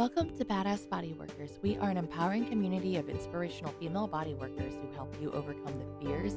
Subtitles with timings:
[0.00, 1.58] Welcome to Badass Body Workers.
[1.60, 6.06] We are an empowering community of inspirational female body workers who help you overcome the
[6.06, 6.36] fears,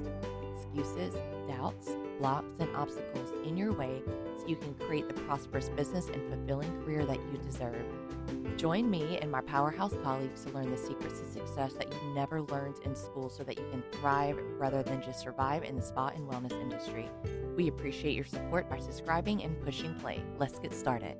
[0.51, 1.15] excuses,
[1.47, 4.01] doubts, blocks, and obstacles in your way
[4.37, 7.85] so you can create the prosperous business and fulfilling career that you deserve.
[8.57, 12.41] Join me and my powerhouse colleagues to learn the secrets to success that you've never
[12.41, 16.07] learned in school so that you can thrive rather than just survive in the spa
[16.07, 17.09] and wellness industry.
[17.55, 20.21] We appreciate your support by subscribing and pushing play.
[20.37, 21.15] Let's get started.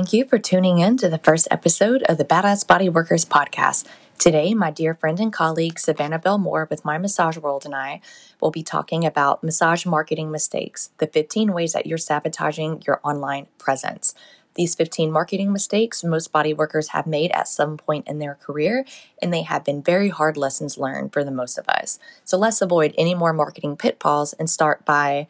[0.00, 3.86] Thank you for tuning in to the first episode of the Badass Body Workers podcast.
[4.16, 8.00] Today, my dear friend and colleague Savannah Bell Moore with My Massage World and I
[8.40, 13.48] will be talking about massage marketing mistakes, the 15 ways that you're sabotaging your online
[13.58, 14.14] presence.
[14.54, 18.86] These 15 marketing mistakes most body workers have made at some point in their career,
[19.20, 21.98] and they have been very hard lessons learned for the most of us.
[22.24, 25.26] So let's avoid any more marketing pitfalls and start by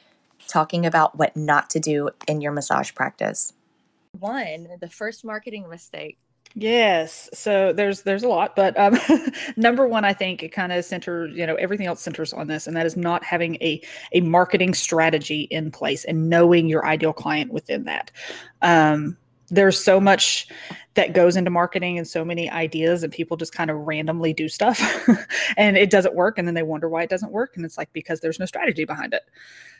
[0.47, 3.53] talking about what not to do in your massage practice
[4.19, 6.19] one, the first marketing mistake.
[6.55, 7.31] Yes.
[7.33, 8.99] So there's there's a lot, but um,
[9.57, 12.67] number one, I think it kind of centers, you know, everything else centers on this,
[12.67, 13.81] and that is not having a
[14.13, 18.11] a marketing strategy in place and knowing your ideal client within that.
[18.63, 19.17] Um,
[19.51, 20.49] there's so much
[20.95, 24.49] that goes into marketing and so many ideas and people just kind of randomly do
[24.49, 24.81] stuff
[25.57, 27.93] and it doesn't work and then they wonder why it doesn't work and it's like
[27.93, 29.23] because there's no strategy behind it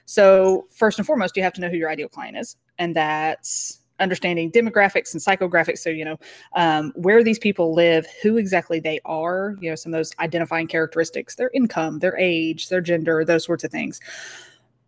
[0.07, 3.80] so first and foremost you have to know who your ideal client is and that's
[4.01, 5.79] understanding demographics and psychographics.
[5.79, 6.19] So, you know,
[6.57, 10.67] um, where these people live, who exactly they are, you know, some of those identifying
[10.67, 14.01] characteristics, their income, their age, their gender, those sorts of things.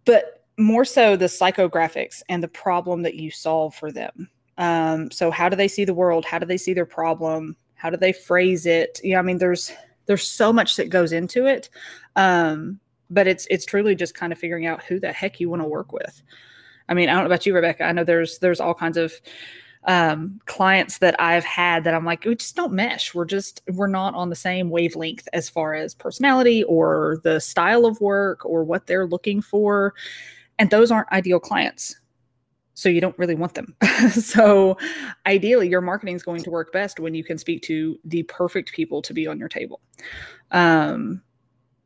[0.04, 4.28] But more so the psychographics and the problem that you solve for them.
[4.58, 6.24] Um, so how do they see the world?
[6.24, 7.56] How do they see their problem?
[7.74, 9.00] How do they phrase it?
[9.02, 9.72] Yeah, I mean, there's
[10.06, 11.70] there's so much that goes into it.
[12.16, 12.80] Um,
[13.12, 15.68] but it's it's truly just kind of figuring out who the heck you want to
[15.68, 16.22] work with.
[16.92, 17.84] I mean, I don't know about you, Rebecca.
[17.84, 19.14] I know there's there's all kinds of
[19.84, 23.14] um, clients that I've had that I'm like, we just don't mesh.
[23.14, 27.86] We're just we're not on the same wavelength as far as personality or the style
[27.86, 29.94] of work or what they're looking for,
[30.58, 31.98] and those aren't ideal clients.
[32.74, 33.74] So you don't really want them.
[34.10, 34.76] so
[35.24, 38.74] ideally, your marketing is going to work best when you can speak to the perfect
[38.74, 39.80] people to be on your table.
[40.50, 41.22] Um,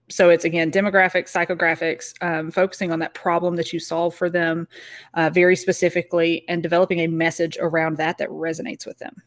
[0.08, 4.68] so it's again demographics psychographics um, focusing on that problem that you solve for them
[5.14, 9.22] uh, very specifically and developing a message around that that resonates with them.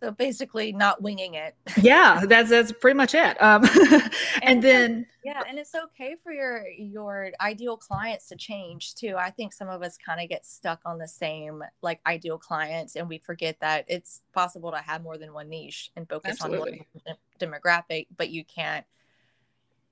[0.00, 1.56] So basically not winging it.
[1.82, 3.40] Yeah that's that's pretty much it.
[3.42, 4.10] Um, and,
[4.42, 9.16] and then yeah and it's okay for your your ideal clients to change too.
[9.18, 12.96] I think some of us kind of get stuck on the same like ideal clients
[12.96, 16.86] and we forget that it's possible to have more than one niche and focus Absolutely.
[16.94, 18.84] on one demographic but you can't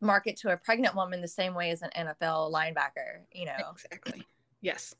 [0.00, 3.56] market to a pregnant woman the same way as an NFL linebacker, you know.
[3.72, 4.26] Exactly.
[4.60, 4.94] Yes.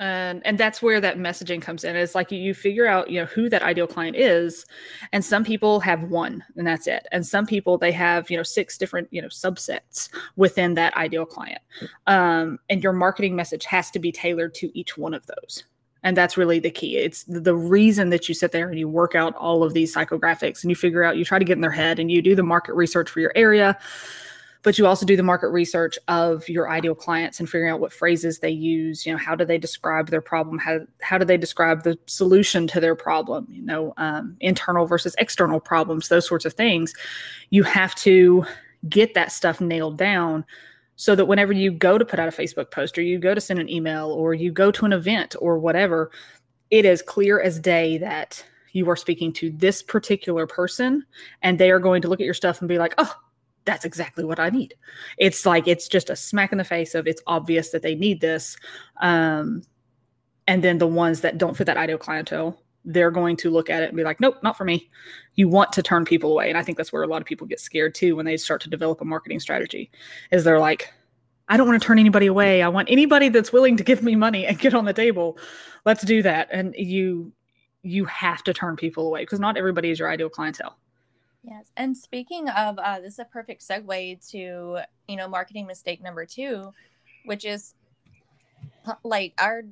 [0.00, 1.96] And and that's where that messaging comes in.
[1.96, 4.64] It's like you figure out, you know, who that ideal client is.
[5.12, 7.08] And some people have one and that's it.
[7.10, 11.26] And some people they have, you know, six different, you know, subsets within that ideal
[11.26, 11.60] client.
[12.06, 15.64] Um, and your marketing message has to be tailored to each one of those.
[16.04, 16.96] And that's really the key.
[16.96, 20.62] It's the reason that you sit there and you work out all of these psychographics
[20.62, 22.44] and you figure out, you try to get in their head and you do the
[22.44, 23.76] market research for your area
[24.62, 27.92] but you also do the market research of your ideal clients and figuring out what
[27.92, 30.58] phrases they use you know how do they describe their problem?
[30.58, 33.46] How, how do they describe the solution to their problem?
[33.50, 36.94] You know um, internal versus external problems those sorts of things.
[37.50, 38.44] You have to
[38.88, 40.44] get that stuff nailed down
[40.96, 43.40] so that whenever you go to put out a facebook post or you go to
[43.40, 46.10] send an email or you go to an event or whatever
[46.70, 51.04] it is clear as day that you are speaking to this particular person
[51.42, 53.14] and they are going to look at your stuff and be like oh
[53.64, 54.74] that's exactly what I need.
[55.18, 58.20] It's like it's just a smack in the face of it's obvious that they need
[58.20, 58.56] this.
[59.00, 59.62] Um,
[60.46, 63.82] and then the ones that don't fit that ideal clientele, they're going to look at
[63.82, 64.88] it and be like, nope, not for me.
[65.34, 66.48] You want to turn people away.
[66.48, 68.62] And I think that's where a lot of people get scared too when they start
[68.62, 69.90] to develop a marketing strategy,
[70.30, 70.92] is they're like,
[71.50, 72.62] I don't want to turn anybody away.
[72.62, 75.38] I want anybody that's willing to give me money and get on the table.
[75.84, 76.48] Let's do that.
[76.50, 77.32] And you
[77.82, 80.76] you have to turn people away because not everybody is your ideal clientele.
[81.48, 81.70] Yes.
[81.76, 86.26] And speaking of, uh, this is a perfect segue to, you know, marketing mistake number
[86.26, 86.74] two,
[87.24, 87.74] which is
[89.02, 89.62] like our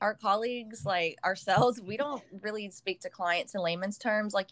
[0.00, 4.48] our colleagues like ourselves we don't really speak to clients in layman's terms like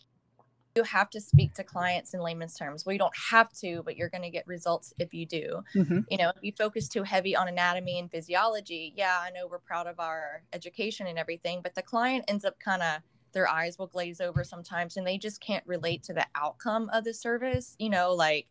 [0.74, 3.96] you have to speak to clients in layman's terms well you don't have to but
[3.96, 6.00] you're going to get results if you do mm-hmm.
[6.10, 9.58] you know if you focus too heavy on anatomy and physiology yeah i know we're
[9.58, 13.00] proud of our education and everything but the client ends up kind of
[13.36, 17.04] their eyes will glaze over sometimes and they just can't relate to the outcome of
[17.04, 18.48] the service you know like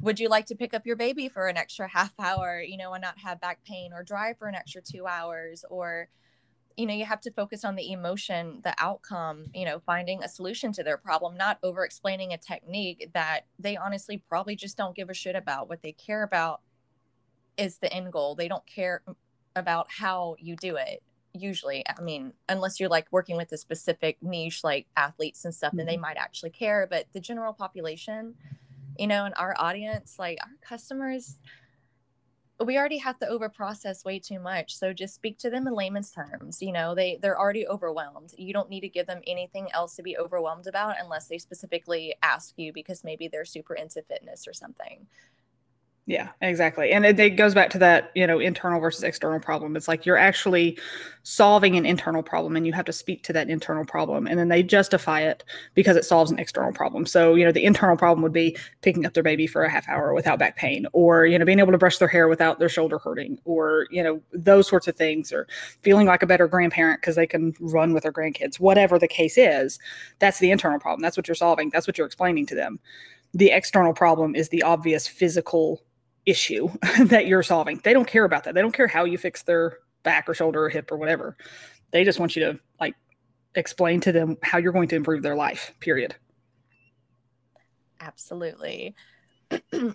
[0.00, 2.92] would you like to pick up your baby for an extra half hour, you know,
[2.94, 5.64] and not have back pain or drive for an extra two hours?
[5.70, 6.08] Or,
[6.76, 10.28] you know, you have to focus on the emotion, the outcome, you know, finding a
[10.28, 14.94] solution to their problem, not over explaining a technique that they honestly probably just don't
[14.94, 15.68] give a shit about.
[15.68, 16.60] What they care about
[17.56, 18.34] is the end goal.
[18.34, 19.02] They don't care
[19.54, 21.02] about how you do it
[21.40, 25.72] usually i mean unless you're like working with a specific niche like athletes and stuff
[25.74, 26.02] then they mm-hmm.
[26.02, 28.34] might actually care but the general population
[28.98, 31.38] you know, and our audience, like our customers,
[32.64, 34.76] we already have to over process way too much.
[34.76, 36.62] So just speak to them in layman's terms.
[36.62, 38.32] You know, they they're already overwhelmed.
[38.38, 42.14] You don't need to give them anything else to be overwhelmed about unless they specifically
[42.22, 45.06] ask you because maybe they're super into fitness or something.
[46.08, 46.92] Yeah, exactly.
[46.92, 49.74] And it, it, goes back to that, you know, internal versus external problem.
[49.74, 50.78] It's like you're actually
[51.24, 54.28] solving an internal problem and you have to speak to that internal problem.
[54.28, 55.42] And then they justify it
[55.74, 57.06] because it solves an external problem.
[57.06, 59.88] So, you know, the internal problem would be picking up their baby for a half
[59.88, 62.68] hour without back pain or, you know, being able to brush their hair without their
[62.68, 65.48] shoulder hurting or, you know, those sorts of things or
[65.82, 68.60] feeling like a better grandparent because they can run with their grandkids.
[68.60, 69.80] Whatever the case is,
[70.20, 71.02] that's the internal problem.
[71.02, 71.70] That's what you're solving.
[71.70, 72.78] That's what you're explaining to them.
[73.34, 75.82] The external problem is the obvious physical
[76.26, 76.68] issue
[77.04, 77.80] that you're solving.
[77.82, 78.54] They don't care about that.
[78.54, 81.36] They don't care how you fix their back or shoulder or hip or whatever.
[81.92, 82.94] They just want you to like
[83.54, 86.14] explain to them how you're going to improve their life, period.
[88.00, 88.94] Absolutely.
[89.50, 89.92] okay.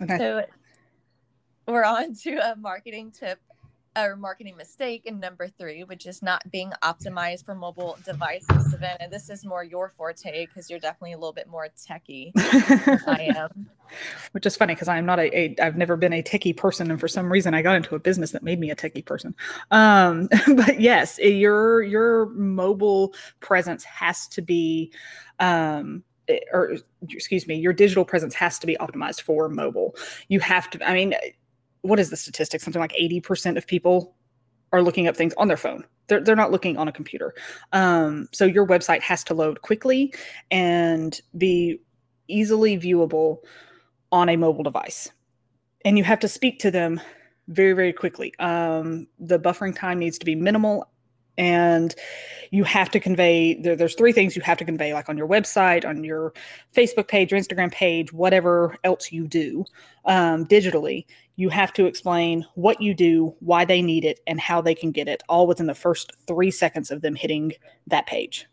[0.00, 0.44] So
[1.66, 3.38] we're on to a marketing tip
[3.96, 9.08] or marketing mistake and number three which is not being optimized for mobile devices savannah.
[9.10, 13.68] This is more your forte because you're definitely a little bit more techie i am.
[14.32, 16.98] Which is funny because i'm not a, a i've never been a techie person and
[16.98, 19.34] for some reason i got into a business that made me a techie person.
[19.70, 24.92] Um, but yes your your mobile presence has to be
[25.38, 26.76] um, eh, or
[27.10, 29.96] excuse me, your digital presence has to be optimized for mobile.
[30.28, 31.14] You have to, I mean,
[31.82, 32.60] what is the statistic?
[32.60, 34.14] Something like 80% of people
[34.72, 35.84] are looking up things on their phone.
[36.08, 37.34] They're, they're not looking on a computer.
[37.72, 40.14] Um, so your website has to load quickly
[40.50, 41.80] and be
[42.28, 43.38] easily viewable
[44.10, 45.10] on a mobile device.
[45.84, 47.00] And you have to speak to them
[47.48, 48.34] very, very quickly.
[48.38, 50.88] Um, the buffering time needs to be minimal
[51.38, 51.94] and
[52.50, 55.26] you have to convey there, there's three things you have to convey like on your
[55.26, 56.34] website on your
[56.74, 59.64] facebook page your instagram page whatever else you do
[60.04, 61.06] um, digitally.
[61.36, 64.90] You have to explain what you do why they need it and how they can
[64.90, 67.52] get it all within the first three seconds of them hitting
[67.86, 68.46] that page.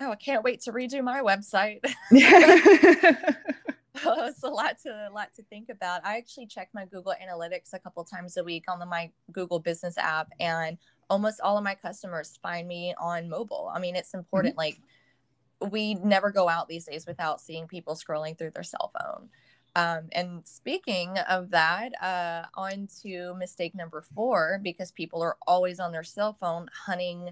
[0.00, 1.80] Oh i can't wait to redo my website.
[4.04, 6.04] Oh, it's a lot to a lot to think about.
[6.04, 9.58] I actually check my google analytics a couple times a week on the my google
[9.58, 10.76] business app and
[11.08, 13.70] almost all of my customers find me on mobile.
[13.74, 14.54] I mean, it's important.
[14.54, 14.58] Mm-hmm.
[14.58, 19.28] Like, we never go out these days without seeing people scrolling through their cell phone.
[19.74, 25.80] Um, and speaking of that, uh, on to mistake number four, because people are always
[25.80, 27.30] on their cell phone hunting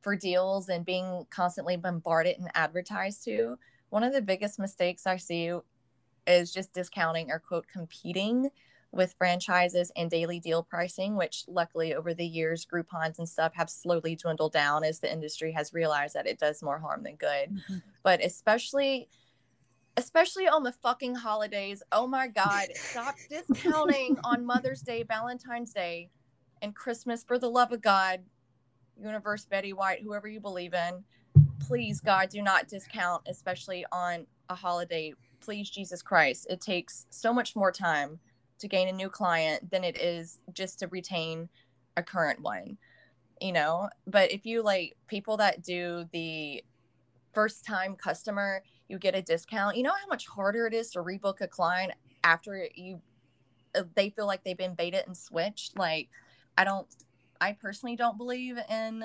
[0.00, 3.58] for deals and being constantly bombarded and advertised to.
[3.90, 5.52] One of the biggest mistakes I see
[6.26, 8.50] is just discounting or quote competing
[8.92, 13.70] with franchises and daily deal pricing, which luckily over the years, Groupons and stuff have
[13.70, 17.50] slowly dwindled down as the industry has realized that it does more harm than good.
[17.50, 17.76] Mm-hmm.
[18.02, 19.08] But especially,
[19.96, 26.10] especially on the fucking holidays, oh my God, stop discounting on Mother's Day, Valentine's Day,
[26.60, 28.20] and Christmas for the love of God,
[29.00, 31.04] Universe, Betty White, whoever you believe in.
[31.60, 35.14] Please, God, do not discount, especially on a holiday.
[35.40, 36.48] Please, Jesus Christ.
[36.50, 38.18] It takes so much more time
[38.60, 41.48] to gain a new client than it is just to retain
[41.96, 42.78] a current one
[43.40, 43.88] you know?
[44.06, 46.64] But if you like people that do the
[47.34, 49.76] first time customer you get a discount.
[49.76, 51.92] You know how much harder it is to rebook a client
[52.24, 53.00] after you
[53.74, 55.78] uh, they feel like they've been baited and switched?
[55.78, 56.08] Like
[56.58, 56.86] i don't
[57.40, 59.04] i personally don't believe in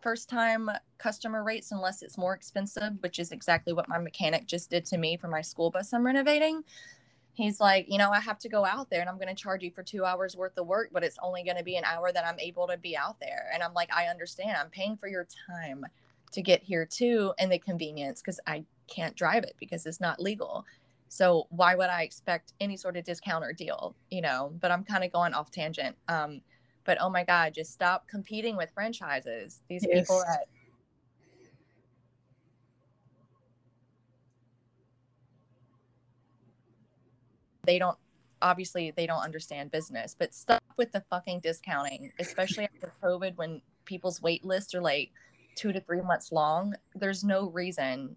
[0.00, 4.70] first time customer rates unless it's more expensive which is exactly what my mechanic just
[4.70, 6.62] did to me for my school bus i'm renovating
[7.32, 9.62] he's like, you know, I have to go out there and I'm going to charge
[9.62, 12.12] you for two hours worth of work, but it's only going to be an hour
[12.12, 13.50] that I'm able to be out there.
[13.52, 14.56] And I'm like, I understand.
[14.56, 15.84] I'm paying for your time
[16.32, 20.20] to get here too and the convenience because I can't drive it because it's not
[20.20, 20.64] legal.
[21.08, 24.52] So why would I expect any sort of discount or deal, you know?
[24.60, 25.96] But I'm kind of going off tangent.
[26.08, 26.40] Um,
[26.84, 29.60] but oh my God, just stop competing with franchises.
[29.68, 30.00] These yes.
[30.00, 30.46] people that
[37.64, 37.96] they don't
[38.42, 43.60] obviously they don't understand business but stop with the fucking discounting especially after covid when
[43.84, 45.10] people's wait lists are like
[45.56, 48.16] two to three months long there's no reason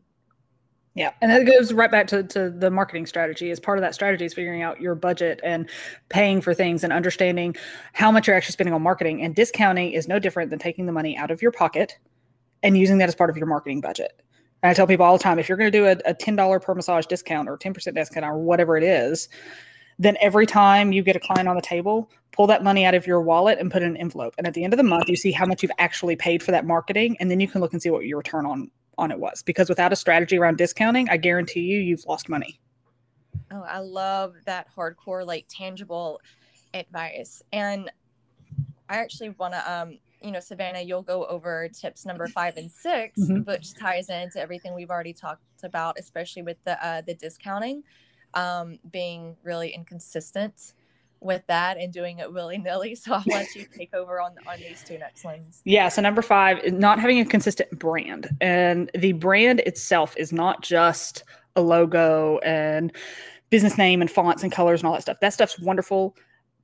[0.96, 1.12] Yeah.
[1.22, 3.50] And it goes right back to, to the marketing strategy.
[3.50, 5.68] As part of that strategy is figuring out your budget and
[6.10, 7.56] paying for things and understanding
[7.94, 9.24] how much you're actually spending on marketing.
[9.24, 11.98] And discounting is no different than taking the money out of your pocket
[12.62, 14.22] and using that as part of your marketing budget.
[14.64, 16.62] And I tell people all the time if you're going to do a, a $10
[16.62, 19.28] per massage discount or 10% discount or whatever it is,
[20.00, 23.06] then every time you get a client on the table, pull that money out of
[23.06, 24.34] your wallet and put it in an envelope.
[24.38, 26.52] And at the end of the month, you see how much you've actually paid for
[26.52, 27.18] that marketing.
[27.20, 29.70] And then you can look and see what your return on on it was because
[29.70, 32.60] without a strategy around discounting, I guarantee you, you've lost money.
[33.52, 36.22] Oh, I love that hardcore, like tangible
[36.74, 37.42] advice.
[37.52, 37.92] And
[38.90, 42.72] I actually want to, um, you know, Savannah, you'll go over tips number five and
[42.72, 43.42] 6 mm-hmm.
[43.42, 47.84] which ties into everything we've already talked about, especially with the uh, the discounting
[48.34, 50.74] um, being really inconsistent
[51.20, 52.96] with that and doing it willy nilly.
[53.04, 55.62] So I'll let you take over on on these two next ones.
[55.66, 55.90] Yeah.
[55.90, 61.24] So number five, not having a consistent brand, and the brand itself is not just
[61.56, 62.92] a logo and
[63.50, 65.20] business name and fonts and colors and all that stuff.
[65.22, 66.16] That stuff's wonderful.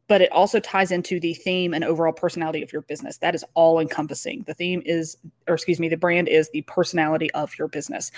[0.10, 3.20] But it also ties into the theme and overall personality of your business.
[3.20, 4.44] That is all encompassing.
[4.48, 5.16] The theme is,
[5.48, 8.12] or excuse me, the brand is the personality of your business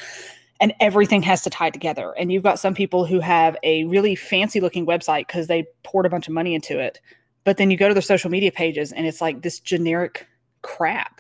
[0.62, 2.14] and everything has to tie together.
[2.18, 6.06] And you've got some people who have a really fancy looking website because they poured
[6.06, 7.02] a bunch of money into it.
[7.44, 10.28] But then you go to their social media pages and it's like this generic
[10.62, 11.20] crap.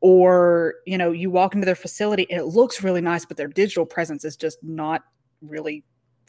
[0.00, 3.48] Or, you know, you walk into their facility and it looks really nice, but their
[3.48, 5.02] digital presence is just not
[5.42, 5.84] really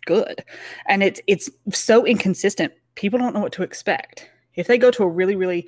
[0.07, 0.43] good.
[0.87, 2.73] And it's it's so inconsistent.
[2.97, 4.29] People don't know what to expect.
[4.55, 5.67] If they go to a really, really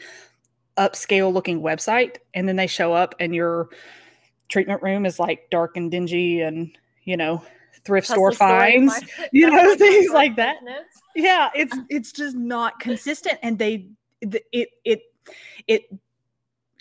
[0.77, 3.69] upscale looking website and then they show up and you're
[4.47, 6.71] treatment room is like dark and dingy and
[7.03, 7.43] you know
[7.83, 8.95] thrift store finds
[9.31, 10.57] you know things like that.
[11.15, 13.89] yeah it's it's just not consistent and they
[14.21, 15.01] it it
[15.67, 15.83] it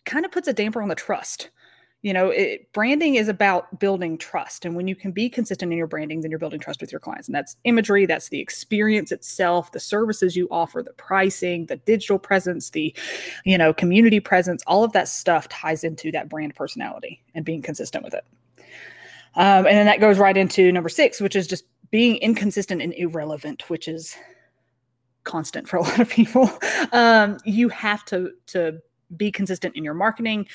[0.05, 1.51] kind of puts a damper on the trust
[2.03, 5.79] you know it, branding is about building trust and when you can be consistent in
[5.79, 9.11] your branding then you're building trust with your clients and that's imagery that's the experience
[9.11, 12.95] itself the services you offer the pricing the digital presence the
[13.45, 17.63] you know community presence all of that stuff ties into that brand personality and being
[17.63, 18.25] consistent with it.
[19.35, 22.95] Um, and then that goes right into number six which is just being inconsistent and
[22.95, 24.17] irrelevant which is
[25.25, 26.51] constant for a lot of people.
[26.91, 28.81] Um, you have to to
[29.17, 30.47] be consistent in your marketing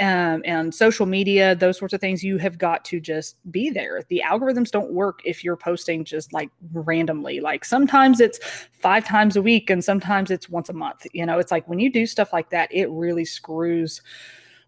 [0.00, 2.22] um, and social media, those sorts of things.
[2.22, 4.02] You have got to just be there.
[4.08, 7.40] The algorithms don't work if you're posting just like randomly.
[7.40, 8.38] Like sometimes it's
[8.72, 11.06] five times a week and sometimes it's once a month.
[11.12, 14.02] You know, it's like when you do stuff like that, it really screws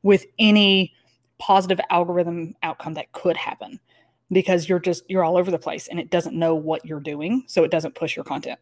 [0.02, 0.94] with any
[1.38, 3.80] positive algorithm outcome that could happen
[4.30, 7.44] because you're just you're all over the place and it doesn't know what you're doing
[7.46, 8.58] so it doesn't push your content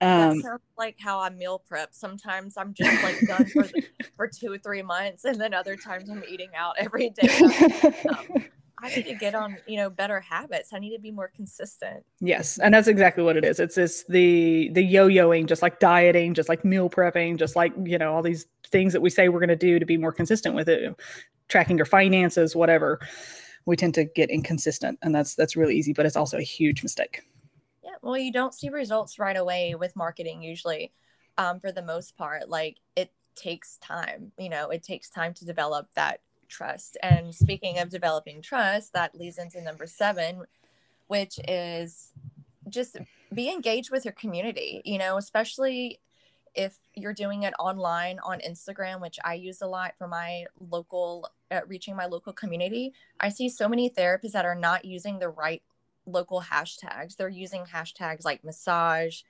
[0.00, 1.92] um, that sounds like how I meal prep.
[1.92, 3.82] Sometimes I'm just like done for the,
[4.16, 7.28] for two or three months, and then other times I'm eating out every day.
[8.08, 8.44] Um,
[8.80, 10.72] I need to get on, you know, better habits.
[10.72, 12.04] I need to be more consistent.
[12.20, 13.58] Yes, and that's exactly what it is.
[13.58, 17.98] It's this the the yo-yoing, just like dieting, just like meal prepping, just like you
[17.98, 20.54] know all these things that we say we're going to do to be more consistent
[20.54, 20.94] with it,
[21.48, 23.00] tracking your finances, whatever.
[23.66, 26.84] We tend to get inconsistent, and that's that's really easy, but it's also a huge
[26.84, 27.22] mistake.
[28.02, 30.92] Well, you don't see results right away with marketing usually,
[31.36, 32.48] um, for the most part.
[32.48, 36.96] Like it takes time, you know, it takes time to develop that trust.
[37.02, 40.44] And speaking of developing trust, that leads into number seven,
[41.06, 42.12] which is
[42.68, 42.96] just
[43.32, 46.00] be engaged with your community, you know, especially
[46.54, 51.30] if you're doing it online on Instagram, which I use a lot for my local,
[51.50, 52.92] uh, reaching my local community.
[53.20, 55.62] I see so many therapists that are not using the right
[56.08, 57.16] local hashtags.
[57.16, 59.22] They're using hashtags like massage,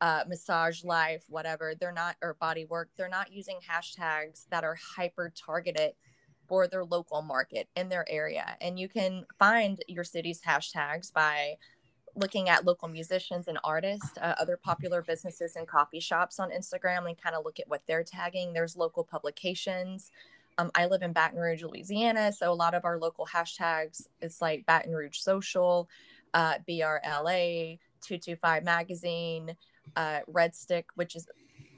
[0.00, 1.74] uh, massage life, whatever.
[1.74, 2.90] They're not, or body work.
[2.96, 5.92] They're not using hashtags that are hyper targeted
[6.48, 8.56] for their local market in their area.
[8.60, 11.56] And you can find your city's hashtags by
[12.14, 17.06] looking at local musicians and artists, uh, other popular businesses and coffee shops on Instagram
[17.06, 18.52] and kind of look at what they're tagging.
[18.52, 20.10] There's local publications.
[20.58, 24.40] Um, I live in Baton Rouge, Louisiana, so a lot of our local hashtags is
[24.40, 25.88] like Baton Rouge Social,
[26.32, 29.56] uh, BRLA, 225 Magazine,
[29.96, 31.26] uh, Red Stick, which is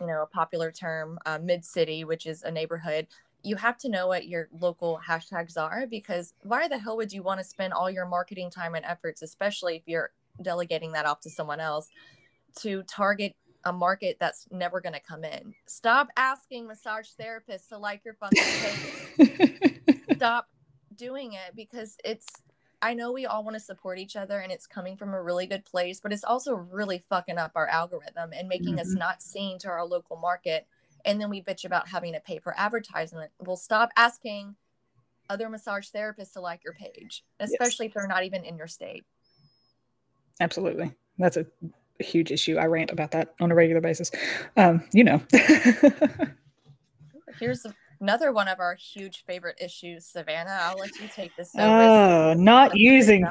[0.01, 3.09] you know a popular term, uh, Mid City, which is a neighborhood.
[3.43, 7.23] You have to know what your local hashtags are because why the hell would you
[7.23, 10.11] want to spend all your marketing time and efforts, especially if you're
[10.43, 11.89] delegating that off to someone else,
[12.61, 13.35] to target
[13.65, 15.55] a market that's never going to come in.
[15.67, 18.43] Stop asking massage therapists to like your fucking
[19.17, 20.01] page.
[20.17, 20.49] Stop
[20.95, 22.27] doing it because it's
[22.81, 25.47] I know we all want to support each other and it's coming from a really
[25.47, 28.81] good place, but it's also really fucking up our algorithm and making mm-hmm.
[28.81, 30.67] us not seen to our local market.
[31.05, 33.33] And then we bitch about having to pay for advertisement.
[33.41, 34.55] We'll stop asking
[35.29, 37.91] other massage therapists to like your page, especially yes.
[37.91, 39.05] if they're not even in your state.
[40.41, 40.93] Absolutely.
[41.19, 41.47] That's a
[42.05, 42.57] huge issue.
[42.57, 44.11] I rant about that on a regular basis.
[44.57, 45.21] Um, you know.
[47.41, 47.67] Here's
[48.01, 50.59] another one of our huge favorite issues, Savannah.
[50.61, 51.51] I'll let you take this.
[51.57, 53.27] Oh, not using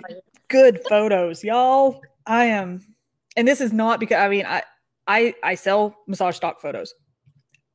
[0.48, 2.02] good photos, y'all.
[2.26, 2.96] I am,
[3.36, 4.64] and this is not because I mean I
[5.08, 6.94] I I sell massage stock photos,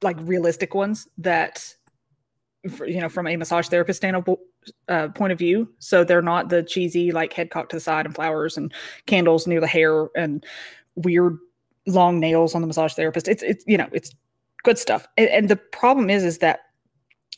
[0.02, 1.74] like realistic ones that
[2.86, 4.38] you know from a massage therapist standpoint
[4.88, 5.68] uh, point of view.
[5.78, 8.72] So they're not the cheesy like head cocked to the side and flowers and
[9.06, 10.44] candles near the hair and
[10.96, 11.36] weird
[11.86, 13.28] long nails on the massage therapist.
[13.28, 14.10] It's it's you know it's
[14.62, 15.06] good stuff.
[15.16, 16.60] And, and the problem is is that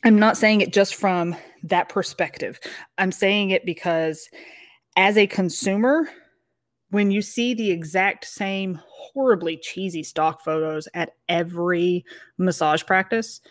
[0.03, 2.59] I'm not saying it just from that perspective.
[2.97, 4.29] I'm saying it because
[4.97, 6.07] as a consumer,
[6.91, 12.05] when you see the exact same horribly cheesy stock photos at every
[12.37, 13.41] massage practice,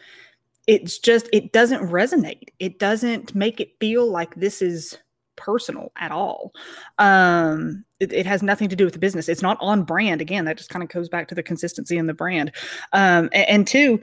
[0.67, 4.97] it's just it doesn't resonate it doesn't make it feel like this is
[5.37, 6.53] personal at all.
[6.99, 9.29] Um it, it, has nothing to do with the business.
[9.29, 10.21] It's not on brand.
[10.21, 12.53] Again that just kind of goes back to the consistency in the brand.
[12.93, 14.01] Um and, and two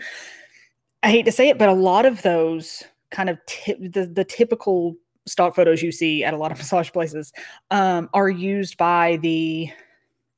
[1.03, 4.23] i hate to say it but a lot of those kind of tip, the, the
[4.23, 4.95] typical
[5.27, 7.31] stock photos you see at a lot of massage places
[7.69, 9.69] um, are used by the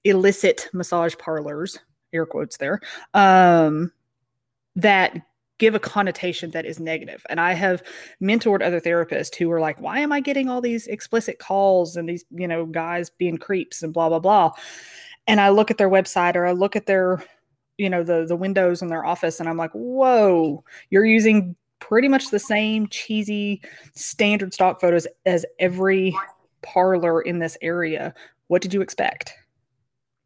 [0.04, 1.80] illicit massage parlors
[2.12, 2.80] air quotes there
[3.14, 3.92] um,
[4.76, 5.22] that
[5.60, 7.26] give a connotation that is negative.
[7.30, 7.84] And I have
[8.22, 12.10] mentored other therapists who are like, why am I getting all these explicit calls and
[12.10, 14.52] these, you know, guys being creeps and blah, blah, blah.
[15.28, 17.24] And I look at their website or I look at their,
[17.78, 22.08] you know, the the windows in their office and I'm like, whoa, you're using pretty
[22.08, 23.62] much the same cheesy
[23.94, 26.16] standard stock photos as every
[26.62, 28.14] parlor in this area.
[28.48, 29.34] What did you expect?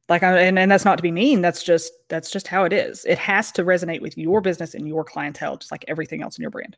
[0.09, 3.05] Like and, and that's not to be mean that's just that's just how it is.
[3.05, 6.41] It has to resonate with your business and your clientele just like everything else in
[6.41, 6.77] your brand.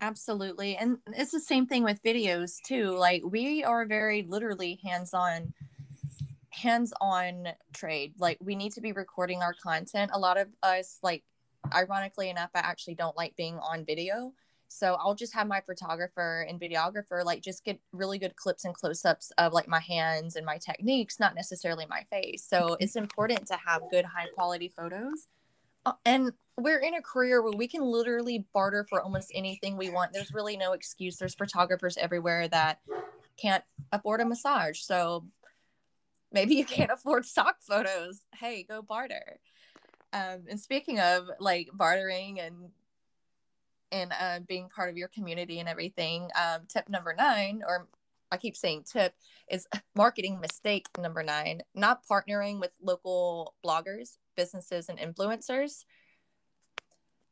[0.00, 0.76] Absolutely.
[0.76, 2.90] And it's the same thing with videos too.
[2.90, 5.52] Like we are very literally hands-on
[6.50, 8.14] hands-on trade.
[8.18, 10.10] Like we need to be recording our content.
[10.14, 11.24] A lot of us like
[11.74, 14.32] ironically enough i actually don't like being on video
[14.68, 18.74] so I'll just have my photographer and videographer like just get really good clips and
[18.74, 22.44] close ups of like my hands and my techniques, not necessarily my face.
[22.46, 25.26] So it's important to have good, high quality photos.
[25.86, 29.90] Uh, and we're in a career where we can literally barter for almost anything we
[29.90, 30.12] want.
[30.12, 31.16] There's really no excuse.
[31.16, 32.80] There's photographers everywhere that
[33.40, 34.80] can't afford a massage.
[34.80, 35.24] So
[36.30, 38.20] maybe you can't afford stock photos.
[38.34, 39.38] Hey, go barter.
[40.12, 42.70] Um, and speaking of like bartering and
[43.92, 46.28] and uh, being part of your community and everything.
[46.36, 47.88] Um, tip number nine, or
[48.30, 49.14] I keep saying tip,
[49.50, 55.84] is marketing mistake number nine, not partnering with local bloggers, businesses, and influencers.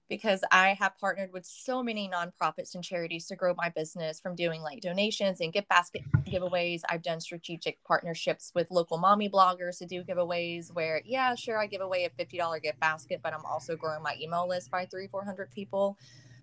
[0.08, 4.36] Because I have partnered with so many nonprofits and charities to grow my business from
[4.36, 6.82] doing like donations and gift basket giveaways.
[6.88, 11.66] I've done strategic partnerships with local mommy bloggers to do giveaways where, yeah, sure, I
[11.66, 15.08] give away a $50 gift basket, but I'm also growing my email list by three,
[15.08, 15.98] 400 people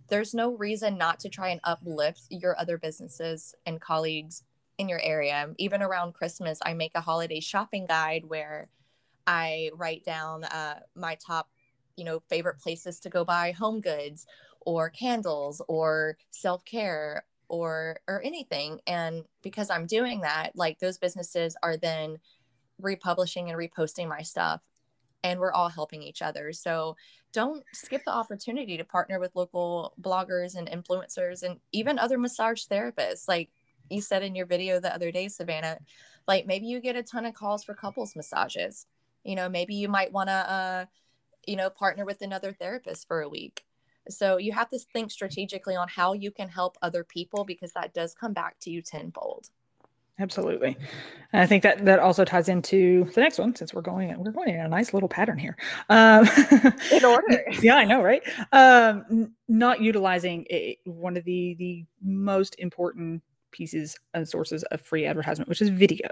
[0.10, 4.44] there's no reason not to try and uplift your other businesses and colleagues
[4.78, 5.50] in your area.
[5.58, 8.70] Even around Christmas, I make a holiday shopping guide where
[9.26, 11.50] I write down uh, my top,
[11.96, 14.26] you know, favorite places to go buy home goods
[14.62, 18.80] or candles or self care or or anything.
[18.88, 22.18] And because I'm doing that, like those businesses are then
[22.80, 24.62] republishing and reposting my stuff
[25.24, 26.52] and we're all helping each other.
[26.52, 26.96] So
[27.34, 32.64] don't skip the opportunity to partner with local bloggers and influencers and even other massage
[32.66, 33.28] therapists.
[33.28, 33.50] Like
[33.90, 35.80] you said in your video the other day, Savannah,
[36.28, 38.86] like maybe you get a ton of calls for couples massages.
[39.24, 40.86] You know, maybe you might want to, uh,
[41.48, 43.66] you know, partner with another therapist for a week.
[44.10, 47.94] So you have to think strategically on how you can help other people because that
[47.94, 49.50] does come back to you tenfold.
[50.20, 50.78] Absolutely.
[51.32, 54.32] And I think that that also ties into the next one since we're going we're
[54.32, 55.58] going in a nice little pattern here.
[55.90, 56.28] Um,
[56.92, 57.44] in order.
[57.62, 58.22] yeah, I know, right?
[58.52, 64.82] Um, n- not utilizing a, one of the the most important pieces and sources of
[64.82, 66.10] free advertisement, which is video.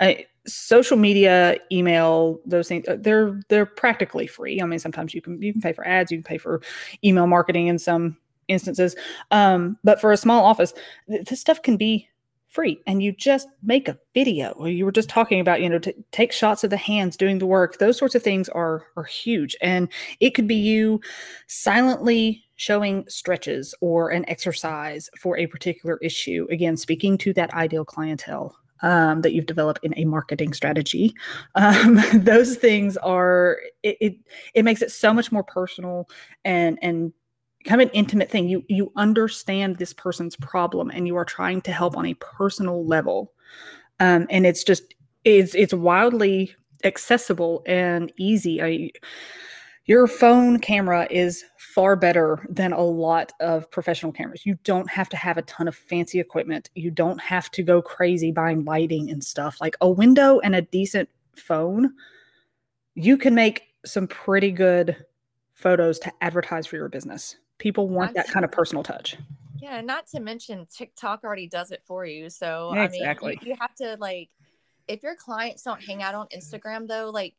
[0.00, 0.14] Uh,
[0.46, 4.60] social media, email, those things uh, they're they're practically free.
[4.60, 6.60] I mean, sometimes you can you can pay for ads, you can pay for
[7.04, 8.16] email marketing in some
[8.48, 8.96] instances.
[9.30, 10.74] Um, but for a small office,
[11.08, 12.08] th- this stuff can be
[12.54, 15.78] free and you just make a video or you were just talking about you know
[15.78, 17.78] to take shots of the hands doing the work.
[17.78, 19.88] Those sorts of things are are huge and
[20.20, 21.00] it could be you
[21.48, 27.84] silently showing stretches or an exercise for a particular issue again speaking to that ideal
[27.84, 31.12] clientele um, that you've developed in a marketing strategy.
[31.56, 34.14] Um, those things are it, it
[34.54, 36.08] it makes it so much more personal
[36.44, 37.12] and and
[37.80, 38.48] of an intimate thing.
[38.48, 42.86] You you understand this person's problem and you are trying to help on a personal
[42.86, 43.32] level.
[44.00, 48.62] Um, and it's just it's it's wildly accessible and easy.
[48.62, 48.90] I,
[49.86, 54.46] your phone camera is far better than a lot of professional cameras.
[54.46, 56.70] You don't have to have a ton of fancy equipment.
[56.74, 59.60] You don't have to go crazy buying lighting and stuff.
[59.60, 61.92] Like a window and a decent phone,
[62.94, 65.04] you can make some pretty good
[65.52, 67.36] photos to advertise for your business.
[67.58, 69.16] People want that kind of personal touch.
[69.56, 72.28] Yeah, not to mention TikTok already does it for you.
[72.28, 73.38] So exactly.
[73.40, 74.30] I mean, you have to like
[74.88, 77.34] if your clients don't hang out on Instagram though, like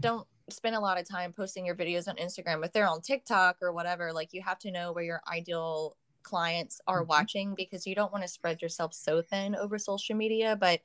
[0.00, 2.64] don't spend a lot of time posting your videos on Instagram.
[2.64, 6.80] If they're on TikTok or whatever, like you have to know where your ideal clients
[6.86, 7.08] are mm-hmm.
[7.08, 10.80] watching because you don't want to spread yourself so thin over social media, but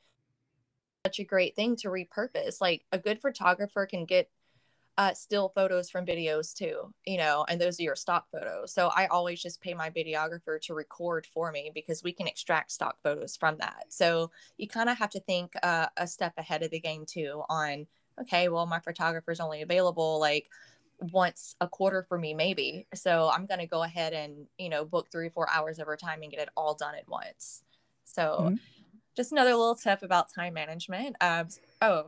[1.06, 2.60] such a great thing to repurpose.
[2.60, 4.30] Like a good photographer can get
[4.98, 8.74] uh, still photos from videos too, you know, and those are your stock photos.
[8.74, 12.72] So I always just pay my videographer to record for me because we can extract
[12.72, 13.86] stock photos from that.
[13.90, 17.44] So you kind of have to think uh, a step ahead of the game too
[17.48, 17.86] on,
[18.20, 20.50] okay, well, my photographer is only available like
[21.00, 22.88] once a quarter for me, maybe.
[22.96, 25.86] So I'm going to go ahead and, you know, book three, or four hours of
[25.86, 27.62] her time and get it all done at once.
[28.04, 28.56] So mm-hmm.
[29.16, 31.16] just another little tip about time management.
[31.22, 31.50] Um,
[31.84, 32.08] oh,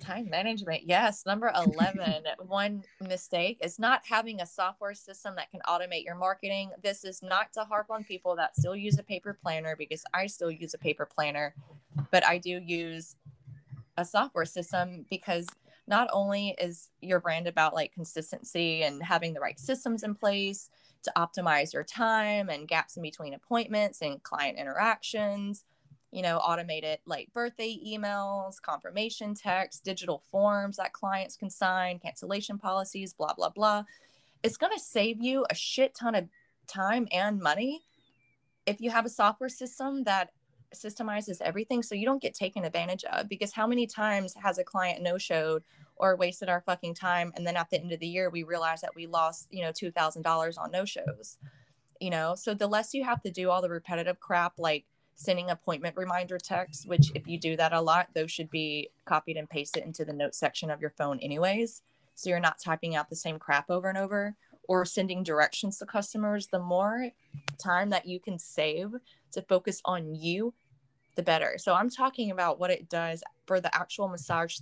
[0.00, 0.82] Time management.
[0.84, 1.24] Yes.
[1.26, 2.24] Number 11.
[2.46, 6.70] one mistake is not having a software system that can automate your marketing.
[6.82, 10.26] This is not to harp on people that still use a paper planner because I
[10.26, 11.54] still use a paper planner,
[12.10, 13.16] but I do use
[13.96, 15.46] a software system because
[15.86, 20.70] not only is your brand about like consistency and having the right systems in place
[21.02, 25.64] to optimize your time and gaps in between appointments and client interactions
[26.14, 32.56] you know, automated like birthday emails, confirmation texts, digital forms that clients can sign, cancellation
[32.56, 33.82] policies, blah, blah, blah.
[34.44, 36.28] It's going to save you a shit ton of
[36.68, 37.82] time and money
[38.64, 40.30] if you have a software system that
[40.72, 44.64] systemizes everything so you don't get taken advantage of because how many times has a
[44.64, 45.62] client no showed
[45.96, 48.80] or wasted our fucking time and then at the end of the year we realize
[48.80, 51.38] that we lost you know $2000 on no shows
[52.00, 55.50] you know so the less you have to do all the repetitive crap like sending
[55.50, 59.48] appointment reminder texts, which if you do that a lot, those should be copied and
[59.48, 61.82] pasted into the notes section of your phone anyways.
[62.14, 64.36] So you're not typing out the same crap over and over
[64.68, 66.46] or sending directions to customers.
[66.46, 67.10] The more
[67.58, 68.92] time that you can save
[69.32, 70.54] to focus on you,
[71.16, 71.54] the better.
[71.58, 74.58] So I'm talking about what it does for the actual massage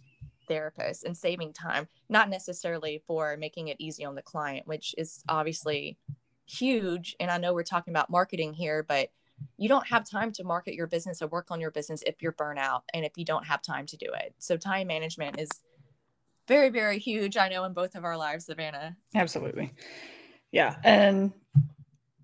[0.48, 5.22] therapist and saving time, not necessarily for making it easy on the client, which is
[5.28, 5.96] obviously
[6.46, 7.16] huge.
[7.20, 9.10] And I know we're talking about marketing here, but
[9.58, 12.32] you don't have time to market your business or work on your business if you're
[12.32, 14.34] burnout and if you don't have time to do it.
[14.38, 15.48] So time management is
[16.48, 17.36] very, very huge.
[17.36, 18.96] I know in both of our lives, Savannah.
[19.14, 19.72] Absolutely.
[20.50, 20.76] Yeah.
[20.84, 21.32] And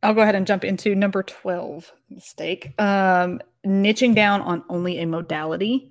[0.02, 2.74] I'll go ahead and jump into number 12 mistake.
[2.81, 5.90] Um, niching down on only a modality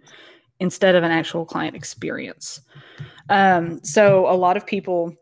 [0.59, 2.61] instead of an actual client experience.
[3.29, 5.15] Um, so a lot of people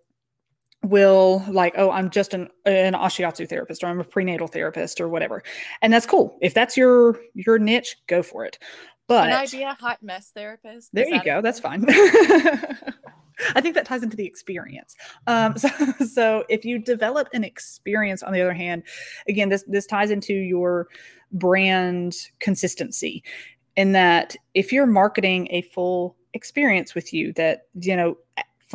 [0.86, 5.10] will like oh i'm just an an Ashiatsu therapist or i'm a prenatal therapist or
[5.10, 5.44] whatever.
[5.82, 6.38] And that's cool.
[6.42, 8.58] If that's your your niche go for it.
[9.08, 10.90] But can i be a hot mess therapist?
[10.94, 11.42] There Is you go.
[11.42, 11.86] That's fine.
[13.56, 14.96] I think that ties into the experience.
[15.28, 15.70] Um, so,
[16.08, 18.84] so if you develop an experience, on the other hand,
[19.28, 20.88] again, this this ties into your
[21.32, 23.24] brand consistency,
[23.76, 28.18] in that if you're marketing a full experience with you, that you know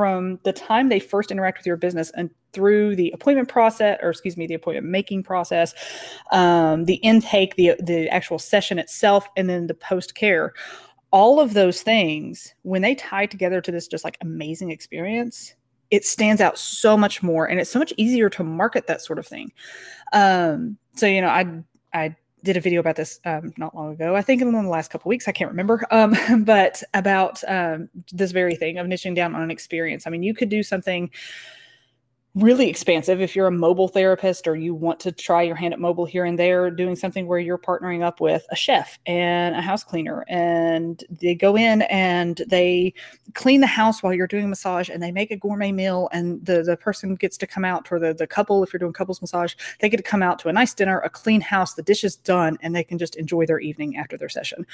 [0.00, 4.08] from the time they first interact with your business and through the appointment process or
[4.08, 5.74] excuse me the appointment making process
[6.32, 10.54] um, the intake the the actual session itself and then the post care
[11.10, 15.54] all of those things when they tie together to this just like amazing experience
[15.90, 19.18] it stands out so much more and it's so much easier to market that sort
[19.18, 19.52] of thing.
[20.14, 21.46] Um, so you know i
[21.92, 24.14] i did a video about this um, not long ago.
[24.14, 28.32] I think in the last couple weeks, I can't remember, um, but about um, this
[28.32, 30.06] very thing of niching down on an experience.
[30.06, 31.10] I mean, you could do something
[32.34, 33.20] really expansive.
[33.20, 36.24] If you're a mobile therapist or you want to try your hand at mobile here
[36.24, 40.24] and there doing something where you're partnering up with a chef and a house cleaner
[40.28, 42.94] and they go in and they
[43.34, 46.62] clean the house while you're doing massage and they make a gourmet meal and the,
[46.62, 49.54] the person gets to come out or the, the couple if you're doing couples massage
[49.80, 52.14] they get to come out to a nice dinner a clean house the dish is
[52.14, 54.64] done and they can just enjoy their evening after their session.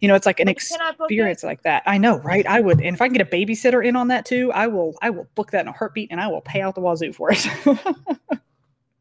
[0.00, 1.82] You know it's like an experience like that.
[1.86, 2.46] I know right?
[2.46, 4.94] I would and if i can get a babysitter in on that too i will
[5.00, 7.30] i will book that in a heartbeat and i will pay out the wazoo for
[7.32, 7.46] it.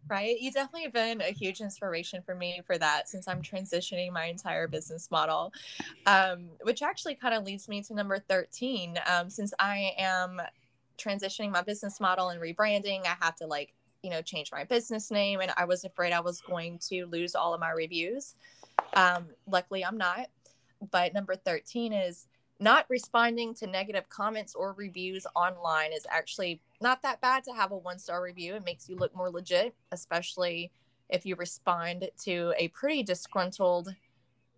[0.08, 0.40] right?
[0.40, 4.26] You definitely have been a huge inspiration for me for that since I'm transitioning my
[4.26, 5.52] entire business model,
[6.06, 9.00] um, which actually kind of leads me to number 13.
[9.08, 10.42] Um, since I am
[10.98, 13.74] transitioning my business model and rebranding, I have to like
[14.06, 17.34] you know, change my business name and I was afraid I was going to lose
[17.34, 18.36] all of my reviews.
[18.94, 20.28] Um, luckily, I'm not.
[20.92, 22.28] But number 13 is
[22.60, 27.72] not responding to negative comments or reviews online is actually not that bad to have
[27.72, 28.56] a one star review.
[28.56, 30.72] It makes you look more legit, especially
[31.10, 33.94] if you respond to a pretty disgruntled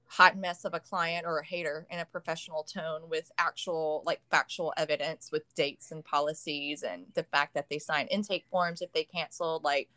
[0.09, 4.21] hot mess of a client or a hater in a professional tone with actual like
[4.31, 8.91] factual evidence with dates and policies and the fact that they sign intake forms if
[8.93, 9.89] they canceled like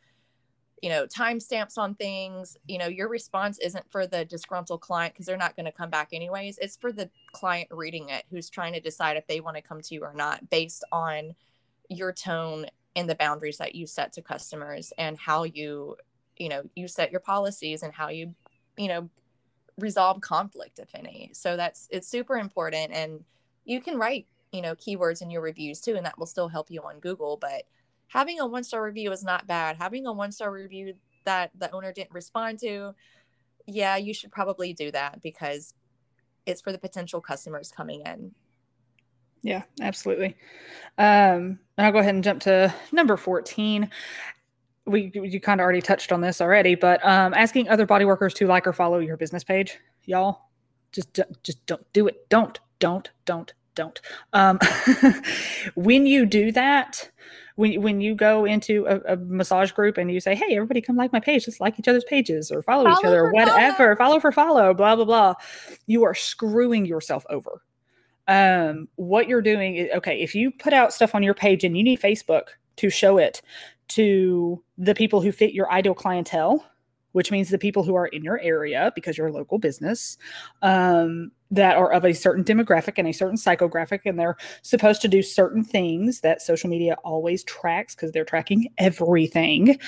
[0.83, 5.27] you know timestamps on things you know your response isn't for the disgruntled client because
[5.27, 8.73] they're not going to come back anyways it's for the client reading it who's trying
[8.73, 11.35] to decide if they want to come to you or not based on
[11.88, 12.66] your tone
[12.97, 15.97] and the boundaries that you set to customers and how you
[16.37, 18.35] you know you set your policies and how you
[18.77, 19.09] you know
[19.79, 21.31] resolve conflict if any.
[21.33, 23.25] So that's it's super important and
[23.64, 26.71] you can write you know keywords in your reviews too and that will still help
[26.71, 27.62] you on google but
[28.11, 29.77] having a one star review is not bad.
[29.77, 30.94] Having a one star review
[31.25, 32.94] that the owner didn't respond to
[33.66, 35.75] yeah you should probably do that because
[36.46, 38.33] it's for the potential customers coming in.
[39.42, 40.37] Yeah absolutely.
[40.99, 43.90] Um and i'll go ahead and jump to number 14
[44.87, 48.35] we you kind of already touched on this already, but um, asking other body workers
[48.35, 50.49] to like or follow your business page, y'all,
[50.90, 52.29] just just don't do it.
[52.29, 54.01] Don't don't don't don't.
[54.33, 54.59] Um,
[55.75, 57.11] when you do that,
[57.61, 60.96] when when you go into a, a, massage group and you say, "Hey, everybody, come
[60.96, 61.46] like my page.
[61.46, 63.94] Let's like each other's pages or follow, follow each other, or whatever.
[63.94, 63.96] Follow.
[63.96, 65.35] follow for follow." Blah blah blah.
[65.87, 67.62] You are screwing yourself over.
[68.27, 70.23] Um, what you're doing is okay.
[70.23, 73.42] If you put out stuff on your page and you need Facebook to show it
[73.88, 76.64] to the people who fit your ideal clientele,
[77.12, 80.16] which means the people who are in your area because you're a local business
[80.62, 85.09] um, that are of a certain demographic and a certain psychographic, and they're supposed to
[85.09, 89.79] do certain things that social media always tracks because they're tracking everything.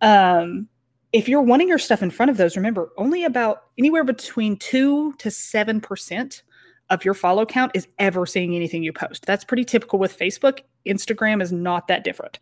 [0.00, 0.68] Um,
[1.12, 5.12] if you're wanting your stuff in front of those, remember only about anywhere between two
[5.14, 6.42] to seven percent
[6.90, 9.24] of your follow count is ever seeing anything you post.
[9.24, 10.60] That's pretty typical with Facebook.
[10.86, 12.38] Instagram is not that different.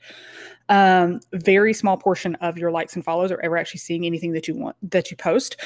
[0.69, 4.49] Um, very small portion of your likes and follows are ever actually seeing anything that
[4.49, 5.57] you want that you post.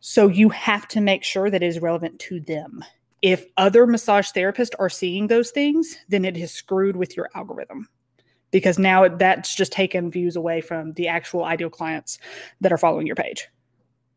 [0.00, 2.84] So you have to make sure that it is relevant to them.
[3.20, 7.88] If other massage therapists are seeing those things, then it is screwed with your algorithm
[8.50, 12.18] because now that's just taken views away from the actual ideal clients
[12.60, 13.48] that are following your page.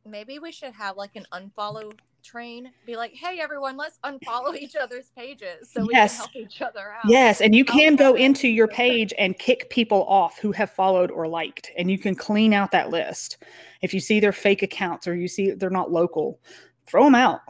[0.05, 4.75] Maybe we should have like an unfollow train be like hey everyone let's unfollow each
[4.75, 6.11] other's pages so we yes.
[6.11, 9.69] can help each other out yes and you can go into your page and kick
[9.69, 13.37] people off who have followed or liked and you can clean out that list
[13.81, 16.39] if you see their fake accounts or you see they're not local
[16.85, 17.41] throw them out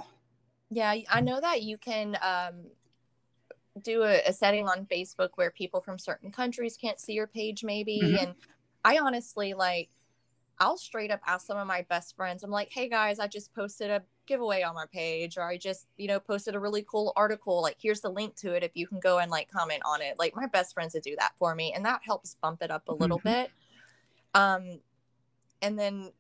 [0.69, 2.55] yeah i know that you can um,
[3.83, 7.63] do a, a setting on facebook where people from certain countries can't see your page
[7.63, 8.23] maybe mm-hmm.
[8.23, 8.35] and
[8.85, 9.89] i honestly like
[10.61, 12.43] I'll straight up ask some of my best friends.
[12.43, 15.87] I'm like, hey guys, I just posted a giveaway on my page, or I just,
[15.97, 17.63] you know, posted a really cool article.
[17.63, 20.19] Like, here's the link to it if you can go and like comment on it.
[20.19, 22.87] Like, my best friends to do that for me, and that helps bump it up
[22.89, 23.29] a little mm-hmm.
[23.29, 23.51] bit.
[24.35, 24.79] Um,
[25.63, 26.11] and then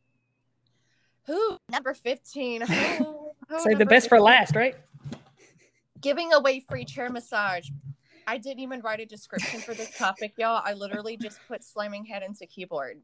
[1.27, 2.61] who number 15?
[2.61, 2.67] Who,
[3.47, 4.09] who Say the best 15?
[4.09, 4.75] for last, right?
[6.01, 7.69] Giving away free chair massage.
[8.31, 10.61] I didn't even write a description for this topic, y'all.
[10.63, 13.01] I literally just put slamming head into keyboard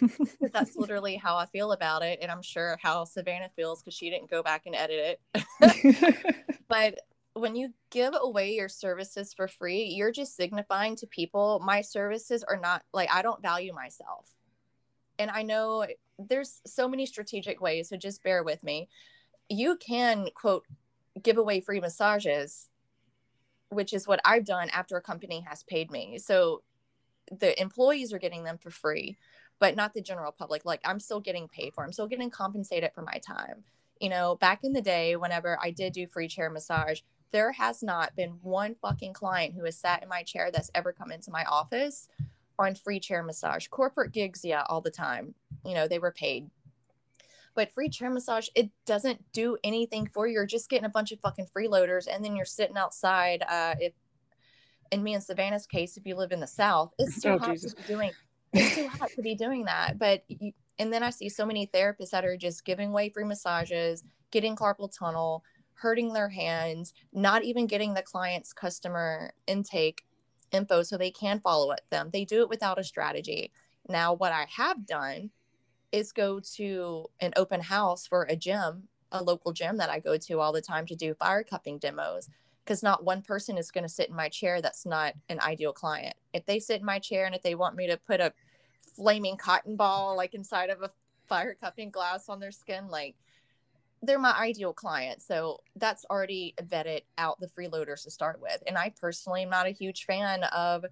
[0.52, 4.08] that's literally how I feel about it, and I'm sure how Savannah feels because she
[4.08, 6.54] didn't go back and edit it.
[6.68, 7.00] but
[7.32, 12.44] when you give away your services for free, you're just signifying to people my services
[12.44, 14.30] are not like I don't value myself.
[15.18, 15.86] And I know
[16.20, 18.88] there's so many strategic ways, so just bear with me.
[19.48, 20.66] You can quote
[21.20, 22.68] give away free massages
[23.70, 26.18] which is what I've done after a company has paid me.
[26.18, 26.62] So
[27.30, 29.16] the employees are getting them for free,
[29.58, 30.64] but not the general public.
[30.64, 31.84] Like I'm still getting paid for.
[31.84, 33.64] I'm still getting compensated for my time.
[34.00, 37.00] You know, back in the day, whenever I did do free chair massage,
[37.30, 40.92] there has not been one fucking client who has sat in my chair that's ever
[40.92, 42.08] come into my office
[42.58, 43.66] on free chair massage.
[43.68, 45.34] Corporate gigs, yeah, all the time.
[45.64, 46.48] You know, they were paid
[47.58, 50.34] but free chair massage, it doesn't do anything for you.
[50.34, 53.42] You're just getting a bunch of fucking freeloaders, and then you're sitting outside.
[53.42, 53.94] Uh, if
[54.92, 57.50] in me and Savannah's case, if you live in the South, it's too oh, hot
[57.50, 57.74] Jesus.
[57.74, 58.12] to be doing.
[58.52, 59.98] It's too hot to be doing that.
[59.98, 63.24] But you, and then I see so many therapists that are just giving away free
[63.24, 65.42] massages, getting carpal tunnel,
[65.74, 70.02] hurting their hands, not even getting the client's customer intake
[70.52, 72.10] info so they can follow up them.
[72.12, 73.50] They do it without a strategy.
[73.88, 75.30] Now, what I have done
[75.92, 80.16] is go to an open house for a gym, a local gym that I go
[80.16, 82.28] to all the time to do fire cupping demos.
[82.64, 85.72] Because not one person is going to sit in my chair that's not an ideal
[85.72, 86.14] client.
[86.34, 88.34] If they sit in my chair and if they want me to put a
[88.94, 90.90] flaming cotton ball like inside of a
[91.28, 92.88] fire cupping glass on their skin.
[92.88, 93.14] Like
[94.02, 95.22] they're my ideal client.
[95.22, 98.62] So that's already vetted out the freeloaders to start with.
[98.66, 100.84] And I personally am not a huge fan of,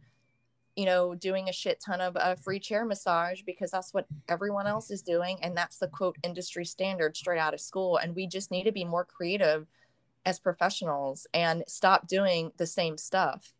[0.76, 4.66] you know, doing a shit ton of uh, free chair massage because that's what everyone
[4.66, 5.38] else is doing.
[5.42, 7.96] And that's the quote industry standard straight out of school.
[7.96, 9.66] And we just need to be more creative
[10.26, 13.54] as professionals and stop doing the same stuff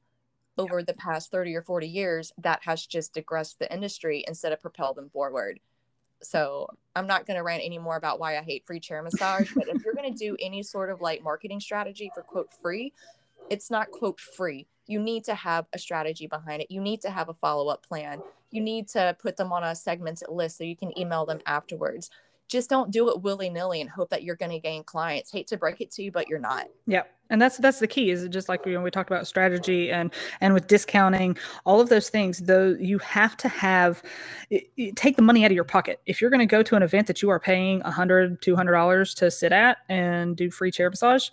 [0.58, 4.60] over the past 30 or 40 years that has just digressed the industry instead of
[4.60, 5.60] propel them forward.
[6.22, 9.52] So I'm not going to rant anymore about why I hate free chair massage.
[9.54, 12.92] but if you're going to do any sort of like marketing strategy for quote free,
[13.48, 14.66] it's not quote free.
[14.86, 16.70] You need to have a strategy behind it.
[16.70, 18.20] You need to have a follow up plan.
[18.50, 22.10] You need to put them on a segmented list so you can email them afterwards
[22.48, 25.56] just don't do it willy-nilly and hope that you're going to gain clients hate to
[25.56, 28.28] break it to you but you're not yeah and that's that's the key is it
[28.28, 32.38] just like know, we talked about strategy and and with discounting all of those things
[32.38, 34.02] though you have to have
[34.50, 36.76] it, it, take the money out of your pocket if you're going to go to
[36.76, 40.70] an event that you are paying 100 200 dollars to sit at and do free
[40.70, 41.30] chair massage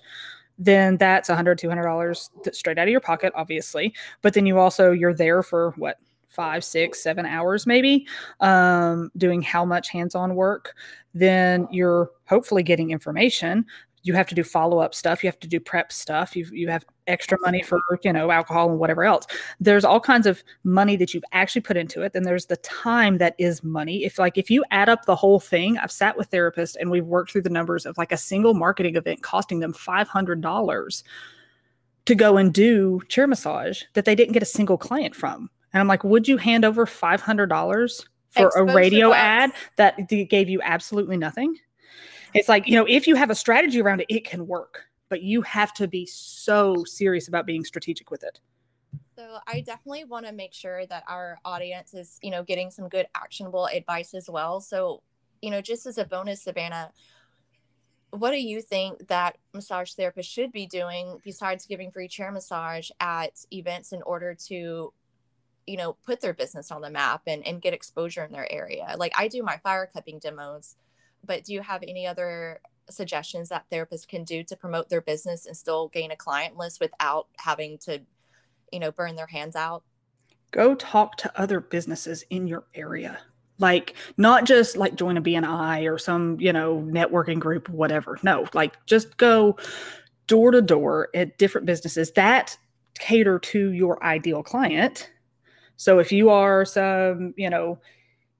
[0.65, 4.91] then that's $100, 200 dollars straight out of your pocket obviously but then you also
[4.91, 5.97] you're there for what
[6.27, 8.07] five, six, seven hours maybe,
[8.39, 10.73] um, doing how much hands on work,
[11.13, 13.63] then you're hopefully getting information.
[14.01, 15.23] You have to do follow up stuff.
[15.23, 16.35] You have to do prep stuff.
[16.35, 19.25] You you have extra money for you know alcohol and whatever else.
[19.59, 22.13] There's all kinds of money that you've actually put into it.
[22.13, 24.03] Then there's the time that is money.
[24.03, 27.05] If like if you add up the whole thing, I've sat with therapists and we've
[27.05, 31.03] worked through the numbers of like a single marketing event costing them five hundred dollars
[32.05, 35.49] to go and do chair massage that they didn't get a single client from.
[35.73, 40.61] And I'm like, would you hand over $500 for a radio ad that gave you
[40.61, 41.55] absolutely nothing?
[42.33, 45.21] It's like, you know, if you have a strategy around it, it can work, but
[45.21, 48.39] you have to be so serious about being strategic with it.
[49.15, 52.89] So I definitely want to make sure that our audience is, you know, getting some
[52.89, 54.59] good actionable advice as well.
[54.59, 55.03] So,
[55.43, 56.89] you know, just as a bonus, Savannah,
[58.09, 62.89] what do you think that massage therapists should be doing besides giving free chair massage
[62.99, 64.91] at events in order to
[65.67, 68.95] you know put their business on the map and, and get exposure in their area
[68.97, 70.75] like i do my fire cupping demos
[71.25, 75.45] but do you have any other suggestions that therapists can do to promote their business
[75.45, 78.01] and still gain a client list without having to
[78.71, 79.83] you know burn their hands out?
[80.51, 83.19] Go talk to other businesses in your area.
[83.59, 88.17] Like not just like join a bni or some you know networking group whatever.
[88.23, 89.57] No like just go
[90.27, 92.57] door to door at different businesses that
[92.99, 95.09] cater to your ideal client.
[95.75, 97.79] So if you are some, you know,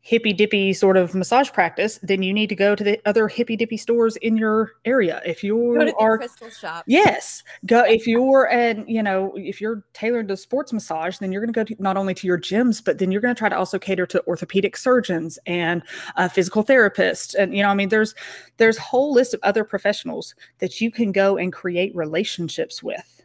[0.05, 3.55] hippy dippy sort of massage practice, then you need to go to the other hippy
[3.55, 5.21] dippy stores in your area.
[5.25, 7.83] If you are crystal shop, yes, go.
[7.93, 11.57] If you're and you know if you're tailored to sports massage, then you're going to
[11.57, 13.79] go to not only to your gyms, but then you're going to try to also
[13.79, 15.83] cater to orthopedic surgeons and
[16.17, 18.13] uh, physical therapists, and you know I mean there's
[18.57, 23.21] there's whole list of other professionals that you can go and create relationships with,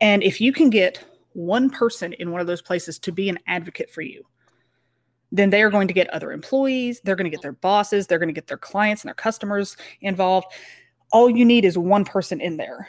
[0.00, 1.04] and if you can get
[1.34, 4.24] one person in one of those places to be an advocate for you,
[5.32, 8.18] then they are going to get other employees, they're going to get their bosses, they're
[8.18, 10.46] going to get their clients and their customers involved.
[11.12, 12.88] All you need is one person in there.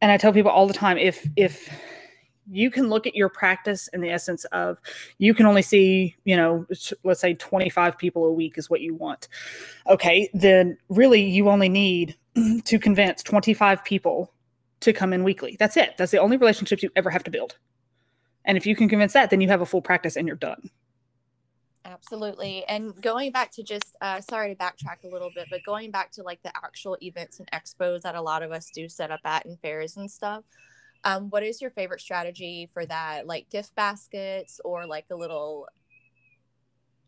[0.00, 1.68] And I tell people all the time if if
[2.50, 4.78] you can look at your practice in the essence of
[5.18, 6.66] you can only see, you know,
[7.04, 9.28] let's say 25 people a week is what you want.
[9.86, 12.16] Okay, then really you only need
[12.64, 14.32] to convince 25 people
[14.80, 15.56] to come in weekly.
[15.58, 15.96] That's it.
[15.98, 17.58] That's the only relationships you ever have to build.
[18.44, 20.70] And if you can convince that, then you have a full practice and you're done.
[21.88, 22.64] Absolutely.
[22.66, 26.12] And going back to just, uh, sorry to backtrack a little bit, but going back
[26.12, 29.20] to like the actual events and expos that a lot of us do set up
[29.24, 30.44] at and fairs and stuff.
[31.04, 33.26] Um, what is your favorite strategy for that?
[33.26, 35.66] Like gift baskets or like a little,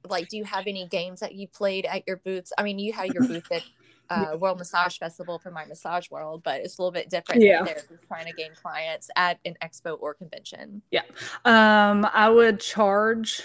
[0.09, 2.53] like, do you have any games that you played at your booths?
[2.57, 3.63] I mean, you had your booth at
[4.11, 7.43] uh, World Massage Festival for my massage world, but it's a little bit different.
[7.43, 10.83] Yeah, there trying to gain clients at an expo or convention.
[10.91, 11.03] Yeah,
[11.45, 13.43] um, I would charge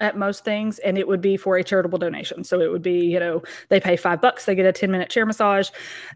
[0.00, 2.44] at most things and it would be for a charitable donation.
[2.44, 5.10] So it would be you know they pay five bucks they get a 10 minute
[5.10, 5.70] chair massage.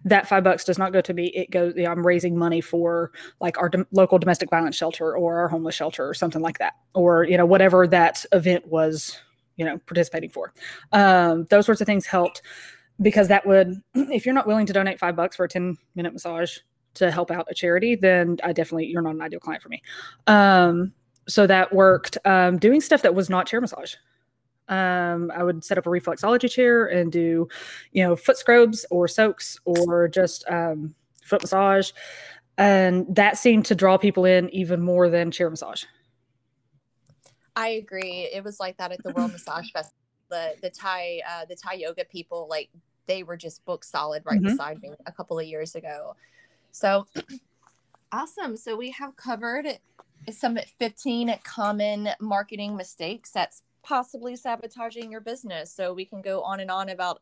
[0.04, 1.26] That five bucks does not go to me.
[1.28, 5.16] It goes you know, i'm raising money for like our do- local domestic violence shelter
[5.16, 9.18] or our homeless shelter or something like that or you know whatever that event was
[9.56, 10.52] you know participating for.
[10.92, 12.42] Um, those sorts of things helped
[13.00, 16.12] because that would if you're not willing to donate five bucks for a 10 minute
[16.12, 16.58] massage
[16.94, 19.82] to help out a charity then i definitely you're not an ideal client for me.
[20.26, 20.92] Um,
[21.30, 23.94] so that worked um, doing stuff that was not chair massage.
[24.68, 27.48] Um, i would set up a reflexology chair and do
[27.90, 31.90] you know foot scrubs or soaks or just um, foot massage.
[32.58, 35.84] And that seemed to draw people in even more than chair massage.
[37.56, 38.28] I agree.
[38.32, 39.96] It was like that at the world massage festival
[40.30, 42.70] the the Thai uh, the Thai yoga people like
[43.06, 44.52] they were just book solid right mm-hmm.
[44.52, 46.14] beside me a couple of years ago.
[46.72, 47.06] So
[48.12, 48.56] awesome.
[48.56, 49.66] So we have covered
[50.30, 55.72] some 15 common marketing mistakes that's possibly sabotaging your business.
[55.72, 57.20] So we can go on and on about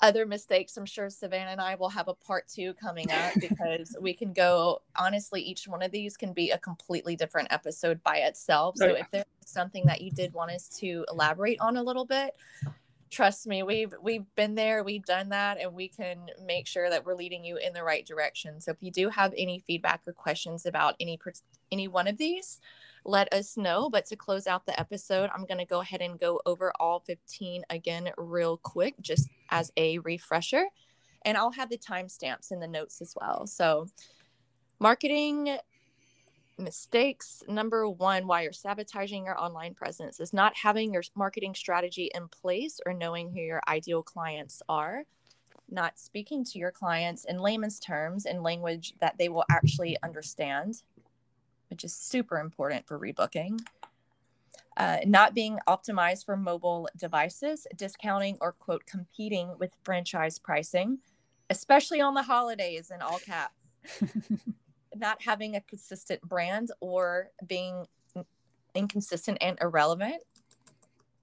[0.00, 0.76] other mistakes.
[0.76, 4.32] I'm sure Savannah and I will have a part two coming up because we can
[4.32, 8.76] go honestly, each one of these can be a completely different episode by itself.
[8.78, 9.00] So oh, yeah.
[9.00, 12.34] if there's something that you did want us to elaborate on a little bit,
[13.10, 17.04] trust me we've we've been there we've done that and we can make sure that
[17.04, 18.60] we're leading you in the right direction.
[18.60, 21.18] So if you do have any feedback or questions about any
[21.72, 22.60] any one of these
[23.04, 23.88] let us know.
[23.88, 27.00] But to close out the episode i'm going to go ahead and go over all
[27.00, 30.64] 15 again real quick just as a refresher.
[31.24, 33.46] And i'll have the timestamps in the notes as well.
[33.46, 33.86] So
[34.78, 35.58] marketing
[36.60, 37.42] mistakes.
[37.48, 42.28] Number one, why you're sabotaging your online presence is not having your marketing strategy in
[42.28, 45.04] place or knowing who your ideal clients are,
[45.70, 50.82] not speaking to your clients in layman's terms in language that they will actually understand,
[51.68, 53.58] which is super important for rebooking.
[54.76, 60.98] Uh, not being optimized for mobile devices, discounting or quote competing with franchise pricing,
[61.50, 63.54] especially on the holidays in all caps.
[64.94, 67.86] not having a consistent brand or being
[68.74, 70.22] inconsistent and irrelevant.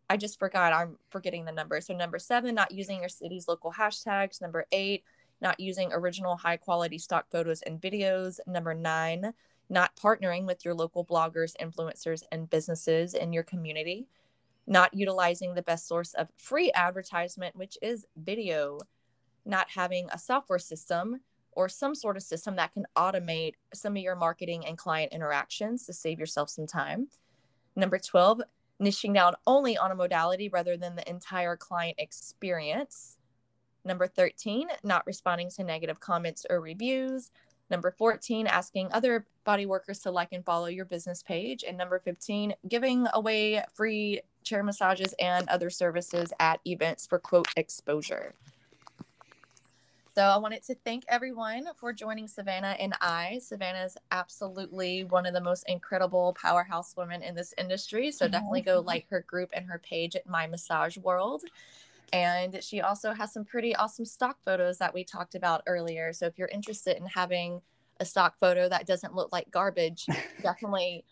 [0.09, 0.73] I just forgot.
[0.73, 1.81] I'm forgetting the number.
[1.81, 4.41] So, number seven, not using your city's local hashtags.
[4.41, 5.03] Number eight,
[5.41, 8.39] not using original high quality stock photos and videos.
[8.47, 9.33] Number nine,
[9.69, 14.07] not partnering with your local bloggers, influencers, and businesses in your community.
[14.65, 18.79] Not utilizing the best source of free advertisement, which is video.
[19.45, 21.21] Not having a software system
[21.57, 25.87] or some sort of system that can automate some of your marketing and client interactions
[25.87, 27.07] to save yourself some time.
[27.75, 28.41] Number 12,
[28.79, 33.17] niching down only on a modality rather than the entire client experience.
[33.83, 37.31] Number 13, not responding to negative comments or reviews.
[37.71, 41.65] Number 14, asking other body workers to like and follow your business page.
[41.67, 47.47] And number 15, giving away free chair massages and other services at events for quote
[47.57, 48.35] exposure.
[50.17, 53.39] So I wanted to thank everyone for joining Savannah and I.
[53.39, 58.11] Savannah is absolutely one of the most incredible powerhouse women in this industry.
[58.11, 58.31] So mm-hmm.
[58.31, 61.43] definitely go like her group and her page at My Massage World.
[62.13, 66.11] And she also has some pretty awesome stock photos that we talked about earlier.
[66.13, 67.61] So if you're interested in having
[67.99, 70.07] a stock photo that doesn't look like garbage,
[70.41, 71.05] definitely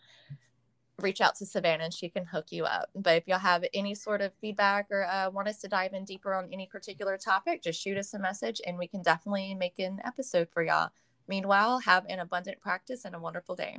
[1.00, 2.88] reach out to Savannah and she can hook you up.
[2.94, 6.04] But if y'all have any sort of feedback or uh, want us to dive in
[6.04, 9.78] deeper on any particular topic, just shoot us a message and we can definitely make
[9.78, 10.90] an episode for y'all.
[11.28, 13.78] Meanwhile, have an abundant practice and a wonderful day.